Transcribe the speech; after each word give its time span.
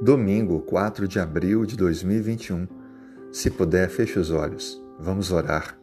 Domingo, 0.00 0.60
4 0.60 1.08
de 1.08 1.18
abril 1.18 1.66
de 1.66 1.76
2021. 1.76 2.68
Se 3.32 3.50
puder, 3.50 3.90
feche 3.90 4.16
os 4.16 4.30
olhos. 4.30 4.80
Vamos 4.96 5.32
orar. 5.32 5.76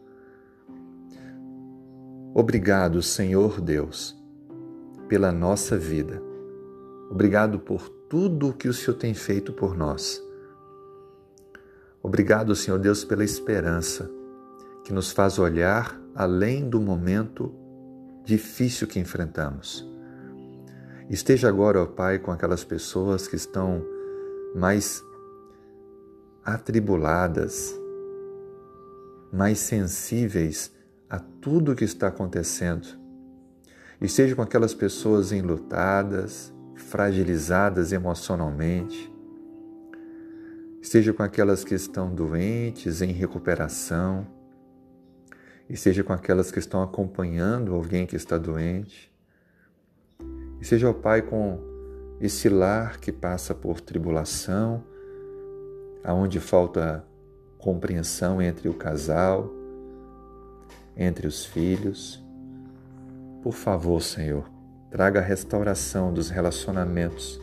Obrigado, 2.32 3.02
Senhor 3.02 3.60
Deus, 3.60 4.18
pela 5.06 5.30
nossa 5.30 5.76
vida. 5.76 6.22
Obrigado 7.10 7.58
por 7.58 7.90
tudo 8.08 8.48
o 8.48 8.52
que 8.54 8.68
o 8.68 8.72
Senhor 8.72 8.96
tem 8.96 9.12
feito 9.12 9.52
por 9.52 9.76
nós. 9.76 10.22
Obrigado, 12.02 12.56
Senhor 12.56 12.78
Deus, 12.78 13.04
pela 13.04 13.22
esperança 13.22 14.10
que 14.82 14.94
nos 14.94 15.12
faz 15.12 15.38
olhar 15.38 16.00
além 16.14 16.66
do 16.66 16.80
momento 16.80 17.54
difícil 18.24 18.86
que 18.86 18.98
enfrentamos. 18.98 19.86
Esteja 21.10 21.48
agora, 21.48 21.82
ó 21.82 21.86
Pai, 21.86 22.18
com 22.18 22.30
aquelas 22.30 22.64
pessoas 22.64 23.28
que 23.28 23.36
estão 23.36 23.84
mais 24.56 25.04
atribuladas, 26.42 27.78
mais 29.30 29.58
sensíveis 29.58 30.72
a 31.10 31.18
tudo 31.18 31.72
o 31.72 31.76
que 31.76 31.84
está 31.84 32.08
acontecendo. 32.08 32.88
Esteja 34.00 34.34
com 34.34 34.40
aquelas 34.40 34.72
pessoas 34.72 35.30
enlutadas, 35.30 36.52
fragilizadas 36.74 37.92
emocionalmente. 37.92 39.12
Esteja 40.80 41.12
com 41.12 41.22
aquelas 41.22 41.62
que 41.62 41.74
estão 41.74 42.14
doentes, 42.14 43.02
em 43.02 43.12
recuperação. 43.12 44.26
Esteja 45.68 46.02
com 46.02 46.14
aquelas 46.14 46.50
que 46.50 46.58
estão 46.58 46.82
acompanhando 46.82 47.74
alguém 47.74 48.06
que 48.06 48.16
está 48.16 48.38
doente. 48.38 49.12
Esteja, 50.60 50.88
ó 50.88 50.92
Pai, 50.94 51.20
com 51.20 51.75
esse 52.20 52.48
lar 52.48 52.98
que 52.98 53.12
passa 53.12 53.54
por 53.54 53.80
tribulação, 53.80 54.82
aonde 56.02 56.40
falta 56.40 57.04
compreensão 57.58 58.40
entre 58.40 58.68
o 58.68 58.74
casal, 58.74 59.50
entre 60.96 61.26
os 61.26 61.44
filhos. 61.44 62.24
Por 63.42 63.52
favor, 63.52 64.00
Senhor, 64.02 64.48
traga 64.90 65.20
a 65.20 65.22
restauração 65.22 66.12
dos 66.12 66.30
relacionamentos. 66.30 67.40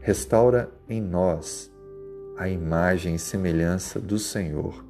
Restaura 0.00 0.70
em 0.88 1.00
nós 1.00 1.70
a 2.36 2.48
imagem 2.48 3.14
e 3.14 3.18
semelhança 3.18 4.00
do 4.00 4.18
Senhor. 4.18 4.84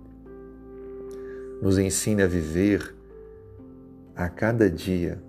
Nos 1.60 1.78
ensine 1.78 2.22
a 2.22 2.26
viver 2.26 2.94
a 4.14 4.28
cada 4.28 4.70
dia 4.70 5.22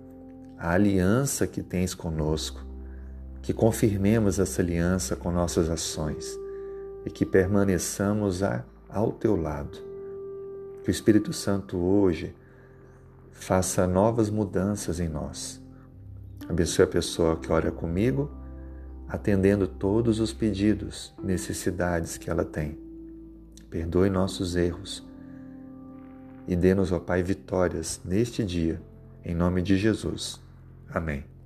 a 0.56 0.72
aliança 0.72 1.46
que 1.46 1.62
tens 1.62 1.94
conosco 1.94 2.69
que 3.42 3.52
confirmemos 3.52 4.38
essa 4.38 4.62
aliança 4.62 5.16
com 5.16 5.30
nossas 5.30 5.68
ações 5.68 6.38
e 7.04 7.10
que 7.10 7.24
permaneçamos 7.24 8.42
a, 8.42 8.64
ao 8.88 9.12
teu 9.12 9.36
lado. 9.36 9.78
Que 10.82 10.90
o 10.90 10.92
Espírito 10.92 11.32
Santo 11.32 11.78
hoje 11.78 12.34
faça 13.30 13.86
novas 13.86 14.28
mudanças 14.28 15.00
em 15.00 15.08
nós. 15.08 15.60
Abençoe 16.48 16.84
a 16.84 16.88
pessoa 16.88 17.36
que 17.36 17.50
ora 17.50 17.70
comigo, 17.70 18.30
atendendo 19.08 19.66
todos 19.66 20.20
os 20.20 20.32
pedidos, 20.32 21.14
necessidades 21.22 22.16
que 22.16 22.28
ela 22.28 22.44
tem. 22.44 22.78
Perdoe 23.70 24.10
nossos 24.10 24.56
erros 24.56 25.08
e 26.46 26.56
dê-nos, 26.56 26.90
ó 26.90 26.98
Pai, 26.98 27.22
vitórias 27.22 28.00
neste 28.04 28.42
dia, 28.44 28.82
em 29.24 29.34
nome 29.34 29.62
de 29.62 29.76
Jesus. 29.76 30.40
Amém. 30.92 31.39